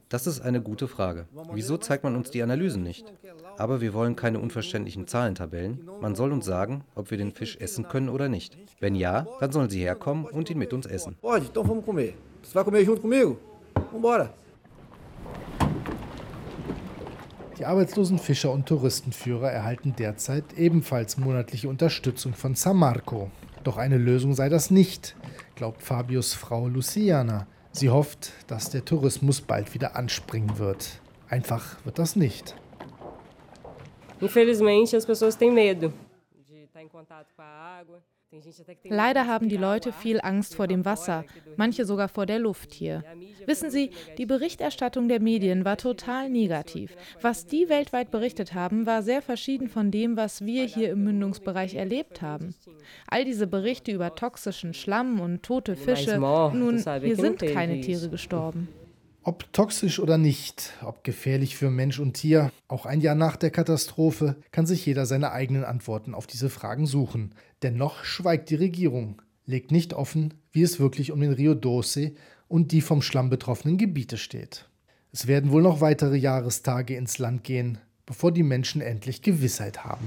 Das 0.10 0.28
ist 0.28 0.42
eine 0.42 0.62
gute 0.62 0.88
Frage. 0.88 1.26
Wieso 1.52 1.78
zeigt 1.78 2.04
man 2.04 2.16
uns 2.16 2.30
die 2.30 2.44
Analysen 2.44 2.84
nicht? 2.84 3.12
Aber 3.58 3.82
wir 3.82 3.96
wollen 3.96 4.16
keine 4.16 4.40
unverständlichen 4.40 5.08
Zahlentabellen. 5.08 5.90
Man 6.00 6.14
soll 6.14 6.32
uns 6.32 6.46
sagen, 6.46 6.84
ob 6.94 7.10
wir 7.10 7.18
den 7.18 7.32
Fisch 7.32 7.58
essen 7.58 7.88
können 7.88 8.10
oder 8.10 8.30
nicht. 8.30 8.56
Wenn 8.80 8.94
ja, 8.94 9.26
dann 9.40 9.52
sollen 9.52 9.72
sie 9.72 9.80
herkommen 9.80 10.26
und 10.26 10.52
ihn 10.52 10.60
mit 10.60 10.74
uns 10.74 10.86
essen. 10.86 11.16
Pode, 11.20 11.48
então 11.50 11.64
vamos 11.68 11.84
comer. 11.86 12.14
Você 12.44 12.54
vai 12.54 12.64
comer 12.64 12.84
junto 12.84 13.02
comigo? 13.02 13.40
Vambora. 13.92 14.32
Die 17.58 17.66
arbeitslosen 17.66 18.20
Fischer 18.20 18.52
und 18.52 18.68
Touristenführer 18.68 19.52
erhalten 19.52 19.96
derzeit 19.98 20.54
ebenfalls 20.58 21.18
monatliche 21.18 21.70
Unterstützung 21.70 22.34
von 22.34 22.54
Samarco. 22.54 23.32
Doch 23.64 23.78
eine 23.78 23.98
Lösung 23.98 24.34
sei 24.34 24.48
das 24.48 24.70
nicht, 24.70 25.16
glaubt 25.56 25.82
Fabius 25.82 26.34
Frau 26.34 26.68
Luciana. 26.68 27.48
Sie 27.72 27.90
hofft, 27.90 28.32
dass 28.48 28.70
der 28.70 28.86
Tourismus 28.86 29.42
bald 29.42 29.74
wieder 29.74 29.96
anspringen 29.96 30.60
wird. 30.60 31.02
Einfach 31.30 31.84
wird 31.84 31.98
das 31.98 32.16
nicht. 32.16 32.56
Infelizmente, 34.20 34.98
as 34.98 35.06
pessoas 35.06 35.36
têm 35.36 35.54
medo 35.54 35.94
de 36.50 36.64
estar 36.64 36.82
em 36.82 36.88
contato 36.88 37.28
com 37.36 37.42
a 37.42 37.80
água. 37.80 38.02
Leider 38.84 39.26
haben 39.26 39.48
die 39.48 39.58
Leute 39.58 39.94
viel 39.94 40.20
Angst 40.22 40.56
vor 40.56 40.68
dem 40.68 40.84
Wasser, 40.84 41.24
manche 41.56 41.86
sogar 41.86 42.10
vor 42.10 42.26
der 42.26 42.40
Luft 42.40 42.74
hier. 42.74 43.04
Wissen 43.46 43.72
Sie, 43.72 43.92
die 44.18 44.26
Berichterstattung 44.26 45.08
der 45.08 45.22
Medien 45.22 45.64
war 45.64 45.78
total 45.78 46.30
negativ. 46.30 46.96
Was 47.22 47.46
die 47.46 47.70
weltweit 47.70 48.12
berichtet 48.12 48.54
haben, 48.54 48.86
war 48.86 49.02
sehr 49.02 49.22
verschieden 49.22 49.70
von 49.70 49.92
dem, 49.92 50.18
was 50.18 50.46
wir 50.46 50.66
hier 50.66 50.92
im 50.92 51.06
Mündungsbereich 51.06 51.76
erlebt 51.76 52.22
haben. 52.22 52.54
All 53.08 53.24
diese 53.24 53.48
Berichte 53.48 53.94
über 53.94 54.14
toxischen 54.16 54.74
Schlamm 54.74 55.22
und 55.22 55.44
tote 55.44 55.78
Fische, 55.78 56.18
nun, 56.18 56.84
hier 57.02 57.16
sind 57.16 57.40
keine 57.40 57.80
Tiere 57.80 58.10
gestorben. 58.10 58.68
Ob 59.28 59.52
toxisch 59.52 60.00
oder 60.00 60.18
nicht, 60.18 60.72
ob 60.82 61.04
gefährlich 61.04 61.58
für 61.58 61.70
Mensch 61.70 62.00
und 62.00 62.14
Tier, 62.14 62.50
auch 62.70 62.86
ein 62.86 63.02
Jahr 63.02 63.14
nach 63.14 63.36
der 63.36 63.52
Katastrophe 63.52 64.38
kann 64.54 64.66
sich 64.66 64.86
jeder 64.86 65.06
seine 65.06 65.34
eigenen 65.34 65.66
Antworten 65.66 66.16
auf 66.16 66.28
diese 66.28 66.50
Fragen 66.50 66.86
suchen. 66.86 67.36
Dennoch 67.62 68.06
schweigt 68.06 68.50
die 68.50 68.56
Regierung, 68.56 69.22
legt 69.46 69.70
nicht 69.70 69.94
offen, 69.94 70.36
wie 70.54 70.62
es 70.62 70.80
wirklich 70.80 71.12
um 71.12 71.20
den 71.20 71.34
Rio 71.34 71.56
Doce 71.56 72.14
und 72.48 72.72
die 72.72 72.80
vom 72.80 73.02
Schlamm 73.02 73.30
betroffenen 73.30 73.78
Gebiete 73.78 74.16
steht. 74.16 74.70
Es 75.12 75.28
werden 75.28 75.52
wohl 75.52 75.62
noch 75.62 75.82
weitere 75.82 76.16
Jahrestage 76.16 76.96
ins 76.96 77.18
Land 77.18 77.44
gehen, 77.44 77.80
bevor 78.06 78.32
die 78.32 78.44
Menschen 78.44 78.80
endlich 78.80 79.24
Gewissheit 79.24 79.84
haben. 79.84 80.06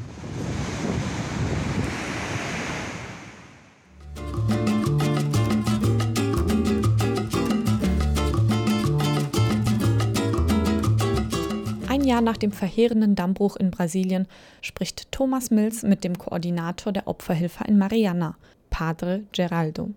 Jahr 12.20 12.32
nach 12.32 12.36
dem 12.36 12.52
verheerenden 12.52 13.14
Dammbruch 13.14 13.56
in 13.56 13.70
Brasilien 13.70 14.26
spricht 14.60 15.10
Thomas 15.10 15.50
Mills 15.50 15.82
mit 15.82 16.04
dem 16.04 16.18
Koordinator 16.18 16.92
der 16.92 17.08
Opferhilfe 17.08 17.64
in 17.64 17.78
Mariana, 17.78 18.36
Padre 18.68 19.22
Geraldo. 19.32 19.90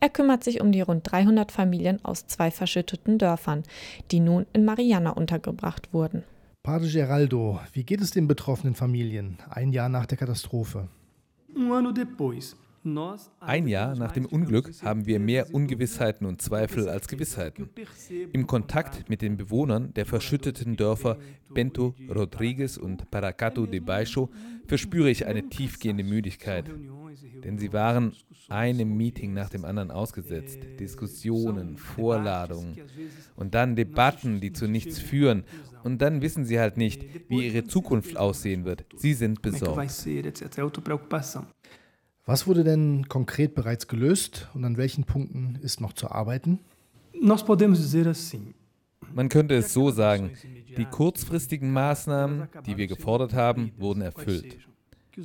Er 0.00 0.08
kümmert 0.08 0.44
sich 0.44 0.60
um 0.62 0.72
die 0.72 0.80
rund 0.80 1.10
300 1.10 1.52
Familien 1.52 2.02
aus 2.04 2.26
zwei 2.26 2.50
verschütteten 2.50 3.18
Dörfern, 3.18 3.64
die 4.10 4.20
nun 4.20 4.46
in 4.54 4.64
Mariana 4.64 5.10
untergebracht 5.10 5.92
wurden. 5.92 6.22
Padre 6.62 6.88
Geraldo, 6.88 7.60
wie 7.72 7.84
geht 7.84 8.00
es 8.00 8.12
den 8.12 8.28
betroffenen 8.28 8.74
Familien 8.74 9.36
ein 9.50 9.72
Jahr 9.72 9.90
nach 9.90 10.06
der 10.06 10.16
Katastrophe? 10.16 10.88
Um 11.54 11.72
ano 11.72 11.92
depois, 11.92 12.56
ein 13.40 13.68
Jahr 13.68 13.94
nach 13.96 14.12
dem 14.12 14.26
Unglück 14.26 14.70
haben 14.82 15.06
wir 15.06 15.20
mehr 15.20 15.54
Ungewissheiten 15.54 16.26
und 16.26 16.42
Zweifel 16.42 16.88
als 16.88 17.08
Gewissheiten. 17.08 17.70
Im 18.32 18.46
Kontakt 18.46 19.08
mit 19.08 19.22
den 19.22 19.36
Bewohnern 19.36 19.92
der 19.94 20.06
verschütteten 20.06 20.76
Dörfer 20.76 21.18
Bento 21.52 21.94
Rodrigues 22.08 22.78
und 22.78 23.10
Paracato 23.10 23.66
de 23.66 23.80
Baixo 23.80 24.30
verspüre 24.66 25.10
ich 25.10 25.26
eine 25.26 25.48
tiefgehende 25.48 26.04
Müdigkeit. 26.04 26.70
Denn 27.44 27.58
sie 27.58 27.72
waren 27.72 28.12
einem 28.48 28.96
Meeting 28.96 29.32
nach 29.32 29.48
dem 29.50 29.64
anderen 29.64 29.90
ausgesetzt. 29.90 30.58
Diskussionen, 30.78 31.76
Vorladungen 31.76 32.76
und 33.36 33.54
dann 33.54 33.76
Debatten, 33.76 34.40
die 34.40 34.52
zu 34.52 34.66
nichts 34.66 34.98
führen. 34.98 35.44
Und 35.84 36.02
dann 36.02 36.22
wissen 36.22 36.44
sie 36.44 36.58
halt 36.58 36.76
nicht, 36.76 37.04
wie 37.28 37.46
ihre 37.46 37.64
Zukunft 37.64 38.16
aussehen 38.16 38.64
wird. 38.64 38.84
Sie 38.96 39.14
sind 39.14 39.42
besorgt. 39.42 39.76
Was 42.28 42.46
wurde 42.46 42.62
denn 42.62 43.08
konkret 43.08 43.54
bereits 43.54 43.88
gelöst 43.88 44.48
und 44.52 44.62
an 44.62 44.76
welchen 44.76 45.04
Punkten 45.04 45.58
ist 45.62 45.80
noch 45.80 45.94
zu 45.94 46.10
arbeiten? 46.10 46.58
Man 49.14 49.30
könnte 49.30 49.54
es 49.54 49.72
so 49.72 49.90
sagen, 49.90 50.32
die 50.76 50.84
kurzfristigen 50.84 51.72
Maßnahmen, 51.72 52.48
die 52.66 52.76
wir 52.76 52.86
gefordert 52.86 53.32
haben, 53.32 53.72
wurden 53.78 54.02
erfüllt. 54.02 54.58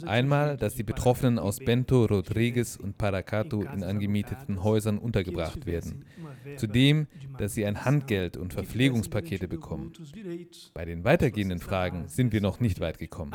Einmal, 0.05 0.57
dass 0.57 0.75
die 0.75 0.83
Betroffenen 0.83 1.39
aus 1.39 1.59
Bento, 1.59 2.05
Rodriguez 2.05 2.75
und 2.75 2.97
Paracato 2.97 3.62
in 3.62 3.83
angemieteten 3.83 4.63
Häusern 4.63 4.97
untergebracht 4.97 5.65
werden. 5.65 6.05
Zudem, 6.57 7.07
dass 7.38 7.53
sie 7.53 7.65
ein 7.65 7.85
Handgeld 7.85 8.38
und 8.38 8.53
Verpflegungspakete 8.53 9.47
bekommen. 9.47 9.93
Bei 10.73 10.85
den 10.85 11.03
weitergehenden 11.03 11.59
Fragen 11.59 12.07
sind 12.07 12.33
wir 12.33 12.41
noch 12.41 12.59
nicht 12.59 12.79
weit 12.79 12.97
gekommen. 12.97 13.33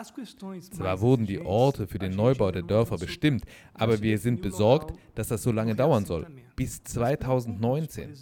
Zwar 0.61 1.01
wurden 1.01 1.27
die 1.27 1.41
Orte 1.41 1.87
für 1.87 1.99
den 1.99 2.15
Neubau 2.15 2.51
der 2.51 2.63
Dörfer 2.63 2.99
bestimmt, 2.99 3.45
aber 3.75 4.03
wir 4.03 4.19
sind 4.19 4.43
besorgt, 4.43 4.99
dass 5.15 5.29
das 5.29 5.43
so 5.43 5.53
lange 5.53 5.75
dauern 5.75 6.05
soll, 6.05 6.27
bis 6.57 6.83
2019. 6.83 8.15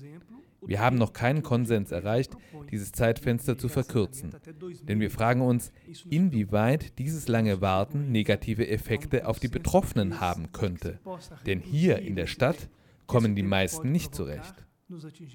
Wir 0.66 0.80
haben 0.80 0.96
noch 0.96 1.12
keinen 1.12 1.42
Konsens 1.42 1.92
erreicht, 1.92 2.36
dieses 2.70 2.92
Zeitfenster 2.92 3.56
zu 3.56 3.68
verkürzen. 3.68 4.34
Denn 4.82 5.00
wir 5.00 5.10
fragen 5.10 5.40
uns, 5.40 5.72
inwieweit 6.10 6.98
dieses 6.98 7.28
lange 7.28 7.60
Warten 7.60 8.10
negative 8.10 8.68
Effekte 8.68 9.26
auf 9.26 9.38
die 9.38 9.48
Betroffenen 9.48 10.20
haben 10.20 10.52
könnte. 10.52 10.98
Denn 11.46 11.60
hier 11.60 12.00
in 12.00 12.16
der 12.16 12.26
Stadt 12.26 12.68
kommen 13.06 13.34
die 13.34 13.42
meisten 13.42 13.92
nicht 13.92 14.14
zurecht. 14.14 14.66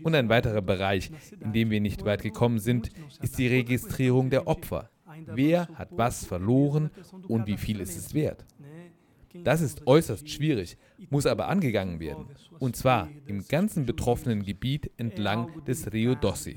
Und 0.03 0.15
ein 0.15 0.29
weiterer 0.29 0.61
Bereich, 0.61 1.11
in 1.39 1.53
dem 1.53 1.69
wir 1.71 1.81
nicht 1.81 2.05
weit 2.05 2.21
gekommen 2.21 2.59
sind, 2.59 2.89
ist 3.21 3.37
die 3.37 3.47
Registrierung 3.47 4.29
der 4.29 4.47
Opfer. 4.47 4.89
Wer 5.25 5.67
hat 5.75 5.89
was 5.91 6.25
verloren 6.25 6.89
und 7.27 7.47
wie 7.47 7.57
viel 7.57 7.79
ist 7.79 7.97
es 7.97 8.13
wert? 8.13 8.45
Das 9.43 9.61
ist 9.61 9.87
äußerst 9.87 10.29
schwierig, 10.29 10.77
muss 11.09 11.25
aber 11.25 11.47
angegangen 11.47 11.99
werden, 11.99 12.25
und 12.59 12.75
zwar 12.75 13.09
im 13.25 13.47
ganzen 13.47 13.85
betroffenen 13.85 14.43
Gebiet 14.43 14.91
entlang 14.97 15.63
des 15.65 15.91
Rio 15.91 16.15
Doce. 16.15 16.55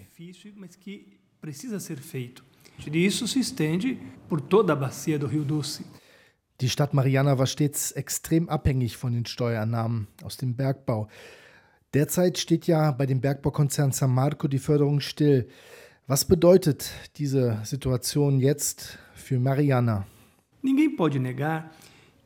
Die 6.60 6.68
Stadt 6.68 6.94
Mariana 6.94 7.38
war 7.38 7.46
stets 7.46 7.92
extrem 7.92 8.48
abhängig 8.48 8.96
von 8.96 9.12
den 9.12 9.26
Steuernahmen 9.26 10.06
aus 10.22 10.36
dem 10.36 10.54
Bergbau. 10.54 11.08
Derzeit 11.94 12.38
steht 12.38 12.66
ja 12.66 12.90
bei 12.90 13.06
dem 13.06 13.20
Bergbaukonzern 13.20 13.92
San 13.92 14.12
Marco 14.12 14.48
die 14.48 14.58
Förderung 14.58 15.00
still. 15.00 15.48
Was 16.06 16.24
bedeutet 16.24 16.90
diese 17.16 17.60
Situation 17.64 18.40
jetzt 18.40 18.98
für 19.14 19.38
Mariana? 19.38 20.06
Ninguém 20.62 20.96
pode 20.96 21.20
negar 21.20 21.70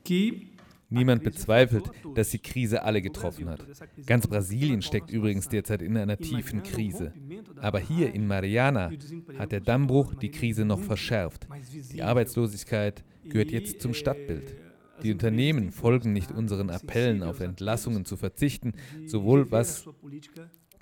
que 0.04 0.46
Niemand 0.90 1.22
bezweifelt, 1.22 1.84
dass 2.14 2.30
die 2.30 2.38
Krise 2.38 2.82
alle 2.82 3.02
getroffen 3.02 3.48
hat. 3.48 3.64
Ganz 4.06 4.26
Brasilien 4.26 4.80
steckt 4.80 5.10
übrigens 5.10 5.48
derzeit 5.48 5.82
in 5.82 5.96
einer 5.96 6.16
tiefen 6.16 6.62
Krise. 6.62 7.12
Aber 7.60 7.78
hier 7.78 8.14
in 8.14 8.26
Mariana 8.26 8.90
hat 9.38 9.52
der 9.52 9.60
Dammbruch 9.60 10.14
die 10.14 10.30
Krise 10.30 10.64
noch 10.64 10.80
verschärft. 10.80 11.46
Die 11.92 12.02
Arbeitslosigkeit 12.02 13.04
gehört 13.28 13.50
jetzt 13.50 13.82
zum 13.82 13.92
Stadtbild. 13.92 14.56
Die 15.02 15.12
Unternehmen 15.12 15.70
folgen 15.70 16.12
nicht 16.12 16.32
unseren 16.32 16.70
Appellen, 16.70 17.22
auf 17.22 17.40
Entlassungen 17.40 18.04
zu 18.04 18.16
verzichten, 18.16 18.72
sowohl 19.06 19.50
was 19.50 19.88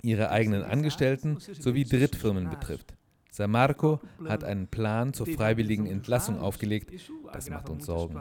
ihre 0.03 0.31
eigenen 0.31 0.63
Angestellten 0.63 1.39
sowie 1.39 1.85
Drittfirmen 1.85 2.49
betrifft. 2.49 2.95
Samarco 3.37 4.01
hat 4.25 4.45
einen 4.45 4.67
Plan 4.67 5.13
zur 5.13 5.27
freiwilligen 5.27 5.87
Entlassung 5.87 6.39
aufgelegt. 6.39 6.91
Das 7.35 7.51
macht 7.51 7.69
uns 7.69 7.85
Sorgen. 7.85 8.19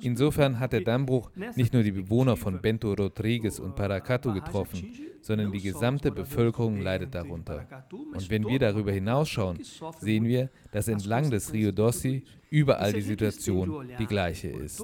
Insofern 0.00 0.58
hat 0.58 0.72
der 0.72 0.80
Dammbruch 0.80 1.30
nicht 1.56 1.74
nur 1.74 1.82
die 1.82 1.92
Bewohner 1.92 2.38
von 2.38 2.62
Bento 2.62 2.94
Rodrigues 2.94 3.60
und 3.60 3.76
Paracatu 3.76 4.32
getroffen, 4.32 4.88
sondern 5.20 5.52
die 5.52 5.60
gesamte 5.60 6.10
Bevölkerung 6.10 6.80
leidet 6.80 7.14
darunter. 7.14 7.66
Und 7.92 8.30
wenn 8.30 8.46
wir 8.48 8.58
darüber 8.58 8.92
hinausschauen, 8.92 9.58
sehen 10.00 10.24
wir, 10.24 10.48
dass 10.72 10.88
entlang 10.88 11.30
des 11.30 11.52
Rio 11.52 11.70
Dossi 11.70 12.24
überall 12.48 12.94
die 12.94 13.02
Situation 13.02 13.90
die 13.98 14.06
gleiche 14.06 14.48
ist. 14.48 14.82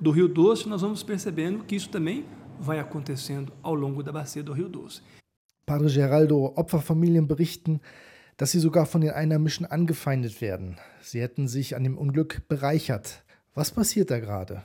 Do 0.00 0.10
Rio 0.12 0.28
Doce, 0.28 0.66
nós 0.66 0.80
vamos 0.80 1.02
percebendo 1.02 1.64
que 1.64 1.74
isso 1.74 1.90
também 1.90 2.24
vai 2.60 2.78
acontecendo 2.78 3.52
ao 3.62 3.74
longo 3.74 4.00
da 4.00 4.12
bacia 4.12 4.44
do 4.44 4.52
Rio 4.52 4.68
Doce. 4.68 5.02
Padre 5.66 5.88
Geraldo, 5.88 6.54
Opferfamilien 6.56 7.26
berichten, 7.26 7.80
dass 8.38 8.52
sie 8.52 8.60
sogar 8.60 8.86
von 8.86 9.02
den 9.02 9.10
Einheimischen 9.10 9.66
angefeindet 9.66 10.40
werden. 10.40 10.76
Sie 11.02 11.20
hätten 11.20 11.48
sich 11.48 11.76
an 11.76 11.84
dem 11.84 11.98
Unglück 11.98 12.48
bereichert. 12.48 13.22
Was 13.54 13.72
passiert 13.72 14.10
da 14.10 14.20
gerade? 14.20 14.62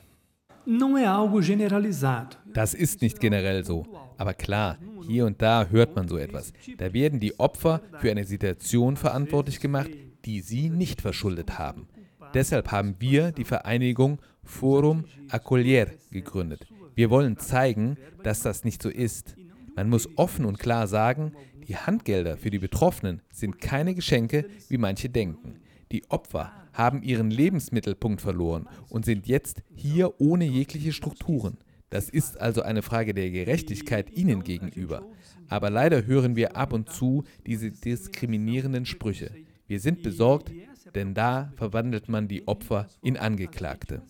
Das 2.54 2.72
ist 2.72 3.02
nicht 3.02 3.20
generell 3.20 3.64
so. 3.64 3.84
Aber 4.16 4.32
klar, 4.32 4.78
hier 5.06 5.26
und 5.26 5.42
da 5.42 5.66
hört 5.66 5.94
man 5.96 6.08
so 6.08 6.16
etwas. 6.16 6.52
Da 6.78 6.94
werden 6.94 7.20
die 7.20 7.38
Opfer 7.38 7.82
für 7.98 8.10
eine 8.10 8.24
Situation 8.24 8.96
verantwortlich 8.96 9.60
gemacht, 9.60 9.90
die 10.24 10.40
sie 10.40 10.70
nicht 10.70 11.02
verschuldet 11.02 11.58
haben. 11.58 11.88
Deshalb 12.32 12.70
haben 12.70 12.96
wir 13.00 13.32
die 13.32 13.44
Vereinigung 13.44 14.18
Forum 14.44 15.04
Acolier 15.30 15.88
gegründet. 16.10 16.66
Wir 16.94 17.10
wollen 17.10 17.38
zeigen, 17.38 17.96
dass 18.22 18.42
das 18.42 18.64
nicht 18.64 18.82
so 18.82 18.88
ist. 18.88 19.34
Man 19.76 19.90
muss 19.90 20.08
offen 20.16 20.44
und 20.44 20.58
klar 20.60 20.86
sagen, 20.86 21.32
die 21.68 21.76
Handgelder 21.76 22.36
für 22.36 22.50
die 22.50 22.58
Betroffenen 22.58 23.22
sind 23.32 23.60
keine 23.60 23.94
Geschenke, 23.94 24.46
wie 24.68 24.78
manche 24.78 25.08
denken. 25.08 25.60
Die 25.92 26.08
Opfer 26.10 26.52
haben 26.72 27.02
ihren 27.02 27.30
Lebensmittelpunkt 27.30 28.20
verloren 28.20 28.68
und 28.88 29.04
sind 29.04 29.26
jetzt 29.26 29.62
hier 29.74 30.20
ohne 30.20 30.44
jegliche 30.44 30.92
Strukturen. 30.92 31.58
Das 31.90 32.08
ist 32.08 32.40
also 32.40 32.62
eine 32.62 32.82
Frage 32.82 33.14
der 33.14 33.30
Gerechtigkeit 33.30 34.10
ihnen 34.10 34.42
gegenüber. 34.42 35.06
Aber 35.48 35.70
leider 35.70 36.06
hören 36.06 36.34
wir 36.34 36.56
ab 36.56 36.72
und 36.72 36.90
zu 36.90 37.24
diese 37.46 37.70
diskriminierenden 37.70 38.86
Sprüche. 38.86 39.30
Wir 39.66 39.78
sind 39.78 40.02
besorgt, 40.02 40.50
denn 40.94 41.14
da 41.14 41.52
verwandelt 41.56 42.08
man 42.08 42.26
die 42.26 42.48
Opfer 42.48 42.88
in 43.02 43.16
Angeklagte. 43.16 44.02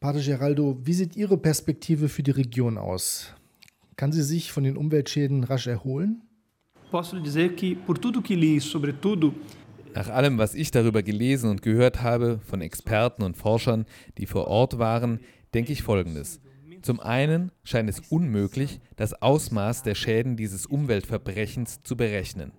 Padre 0.00 0.22
Geraldo, 0.22 0.80
wie 0.82 0.94
sieht 0.94 1.14
Ihre 1.14 1.36
Perspektive 1.36 2.08
für 2.08 2.22
die 2.22 2.30
Region 2.30 2.78
aus? 2.78 3.34
Kann 4.00 4.12
sie 4.12 4.22
sich 4.22 4.50
von 4.50 4.64
den 4.64 4.78
Umweltschäden 4.78 5.44
rasch 5.44 5.66
erholen? 5.66 6.22
Nach 9.94 10.08
allem, 10.08 10.38
was 10.38 10.54
ich 10.54 10.70
darüber 10.70 11.02
gelesen 11.02 11.50
und 11.50 11.60
gehört 11.60 12.00
habe 12.00 12.40
von 12.42 12.62
Experten 12.62 13.22
und 13.22 13.36
Forschern, 13.36 13.84
die 14.16 14.24
vor 14.24 14.46
Ort 14.46 14.78
waren, 14.78 15.20
denke 15.52 15.74
ich 15.74 15.82
Folgendes. 15.82 16.40
Zum 16.80 16.98
einen 16.98 17.52
scheint 17.62 17.90
es 17.90 18.00
unmöglich, 18.08 18.80
das 18.96 19.20
Ausmaß 19.20 19.82
der 19.82 19.94
Schäden 19.94 20.34
dieses 20.34 20.64
Umweltverbrechens 20.64 21.82
zu 21.82 21.94
berechnen. 21.94 22.52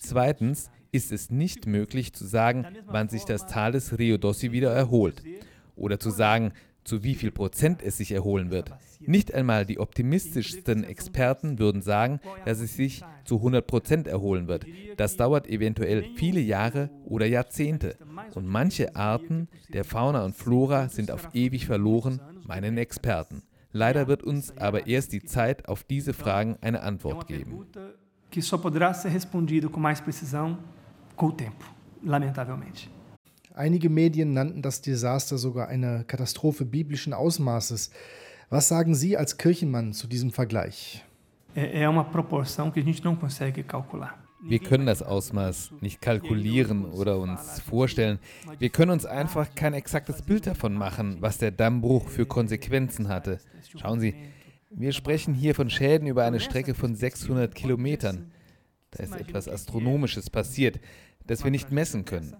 Zweitens 0.00 0.70
ist 0.92 1.10
es 1.10 1.30
nicht 1.30 1.64
möglich 1.66 2.12
zu 2.12 2.26
sagen, 2.26 2.66
wann 2.84 3.08
sich 3.08 3.24
das 3.24 3.46
Tal 3.46 3.72
des 3.72 3.98
Rio 3.98 4.18
Dossi 4.18 4.52
wieder 4.52 4.72
erholt. 4.72 5.22
Oder 5.74 5.98
zu 5.98 6.10
sagen, 6.10 6.52
zu 6.86 7.02
wie 7.02 7.14
viel 7.14 7.30
Prozent 7.30 7.82
es 7.82 7.96
sich 7.96 8.12
erholen 8.12 8.50
wird. 8.50 8.70
Nicht 9.00 9.34
einmal 9.34 9.66
die 9.66 9.78
optimistischsten 9.78 10.84
Experten 10.84 11.58
würden 11.58 11.82
sagen, 11.82 12.20
dass 12.44 12.60
es 12.60 12.76
sich 12.76 13.02
zu 13.24 13.36
100 13.36 13.66
Prozent 13.66 14.06
erholen 14.06 14.48
wird. 14.48 14.66
Das 14.96 15.16
dauert 15.16 15.48
eventuell 15.48 16.04
viele 16.14 16.40
Jahre 16.40 16.90
oder 17.04 17.26
Jahrzehnte. 17.26 17.96
Und 18.34 18.46
manche 18.46 18.96
Arten 18.96 19.48
der 19.68 19.84
Fauna 19.84 20.24
und 20.24 20.36
Flora 20.36 20.88
sind 20.88 21.10
auf 21.10 21.28
ewig 21.34 21.66
verloren, 21.66 22.20
meinen 22.46 22.78
Experten. 22.78 23.42
Leider 23.72 24.06
wird 24.06 24.22
uns 24.22 24.56
aber 24.56 24.86
erst 24.86 25.12
die 25.12 25.24
Zeit 25.24 25.68
auf 25.68 25.84
diese 25.84 26.14
Fragen 26.14 26.56
eine 26.60 26.82
Antwort 26.82 27.26
geben. 27.26 27.66
Que 28.30 28.42
só 28.42 28.58
poderá 28.58 28.92
ser 28.92 29.12
respondido 29.12 29.70
com 29.70 29.80
mais 29.80 30.00
precisão 30.00 30.58
com 31.14 31.26
o 31.26 31.32
tempo, 31.32 31.64
lamentavelmente. 32.02 32.90
Einige 33.56 33.88
Medien 33.88 34.34
nannten 34.34 34.60
das 34.60 34.82
Desaster 34.82 35.38
sogar 35.38 35.68
eine 35.68 36.04
Katastrophe 36.06 36.66
biblischen 36.66 37.14
Ausmaßes. 37.14 37.90
Was 38.50 38.68
sagen 38.68 38.94
Sie 38.94 39.16
als 39.16 39.38
Kirchenmann 39.38 39.94
zu 39.94 40.06
diesem 40.08 40.30
Vergleich? 40.30 41.02
Wir 44.42 44.58
können 44.58 44.84
das 44.84 45.02
Ausmaß 45.02 45.72
nicht 45.80 46.02
kalkulieren 46.02 46.84
oder 46.84 47.18
uns 47.18 47.60
vorstellen. 47.60 48.18
Wir 48.58 48.68
können 48.68 48.90
uns 48.90 49.06
einfach 49.06 49.54
kein 49.54 49.72
exaktes 49.72 50.20
Bild 50.20 50.46
davon 50.46 50.74
machen, 50.74 51.16
was 51.20 51.38
der 51.38 51.50
Dammbruch 51.50 52.10
für 52.10 52.26
Konsequenzen 52.26 53.08
hatte. 53.08 53.40
Schauen 53.74 54.00
Sie, 54.00 54.14
wir 54.68 54.92
sprechen 54.92 55.32
hier 55.32 55.54
von 55.54 55.70
Schäden 55.70 56.08
über 56.08 56.24
eine 56.24 56.40
Strecke 56.40 56.74
von 56.74 56.94
600 56.94 57.54
Kilometern. 57.54 58.32
Da 58.90 59.02
ist 59.02 59.16
etwas 59.16 59.48
Astronomisches 59.48 60.28
passiert, 60.28 60.78
das 61.26 61.42
wir 61.42 61.50
nicht 61.50 61.72
messen 61.72 62.04
können. 62.04 62.36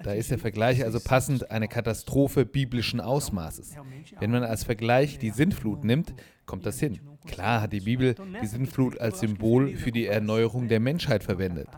Da 0.00 0.12
ist 0.12 0.30
der 0.30 0.38
Vergleich 0.38 0.84
also 0.84 1.00
passend 1.00 1.50
eine 1.50 1.66
Katastrophe 1.66 2.46
biblischen 2.46 3.00
Ausmaßes. 3.00 3.74
Wenn 4.20 4.30
man 4.30 4.44
als 4.44 4.64
Vergleich 4.64 5.18
die 5.18 5.30
Sintflut 5.30 5.84
nimmt, 5.84 6.14
kommt 6.46 6.66
das 6.66 6.78
hin. 6.78 7.00
Klar 7.26 7.60
hat 7.62 7.72
die 7.72 7.80
Bibel 7.80 8.14
die 8.40 8.46
Sintflut 8.46 9.00
als 9.00 9.20
Symbol 9.20 9.76
für 9.76 9.90
die 9.90 10.06
Erneuerung 10.06 10.68
der 10.68 10.80
Menschheit 10.80 11.24
verwendet. 11.24 11.68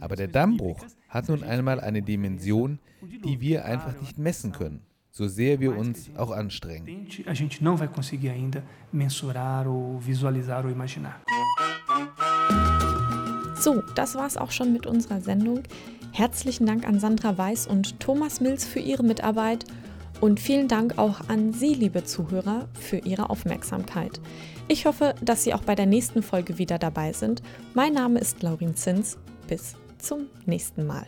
Aber 0.00 0.16
der 0.16 0.28
Dammbruch 0.28 0.84
hat 1.08 1.28
nun 1.28 1.44
einmal 1.44 1.80
eine 1.80 2.02
Dimension, 2.02 2.80
die 3.24 3.40
wir 3.40 3.64
einfach 3.64 4.00
nicht 4.00 4.18
messen 4.18 4.52
können, 4.52 4.82
so 5.10 5.28
sehr 5.28 5.60
wir 5.60 5.76
uns 5.76 6.10
auch 6.16 6.32
anstrengen. 6.32 7.06
So, 13.60 13.82
das 13.94 14.14
war's 14.14 14.36
auch 14.36 14.50
schon 14.52 14.72
mit 14.72 14.86
unserer 14.86 15.20
Sendung. 15.20 15.62
Herzlichen 16.12 16.66
Dank 16.66 16.86
an 16.86 16.98
Sandra 16.98 17.36
Weiß 17.38 17.66
und 17.66 18.00
Thomas 18.00 18.40
Mills 18.40 18.64
für 18.64 18.80
ihre 18.80 19.02
Mitarbeit 19.02 19.64
und 20.20 20.40
vielen 20.40 20.68
Dank 20.68 20.98
auch 20.98 21.28
an 21.28 21.52
Sie, 21.52 21.74
liebe 21.74 22.04
Zuhörer, 22.04 22.68
für 22.74 22.98
Ihre 22.98 23.30
Aufmerksamkeit. 23.30 24.20
Ich 24.66 24.86
hoffe, 24.86 25.14
dass 25.22 25.44
Sie 25.44 25.54
auch 25.54 25.62
bei 25.62 25.74
der 25.74 25.86
nächsten 25.86 26.22
Folge 26.22 26.58
wieder 26.58 26.78
dabei 26.78 27.12
sind. 27.12 27.42
Mein 27.74 27.94
Name 27.94 28.18
ist 28.18 28.42
Laurin 28.42 28.74
Zins. 28.74 29.16
Bis 29.46 29.76
zum 29.98 30.26
nächsten 30.44 30.86
Mal. 30.86 31.06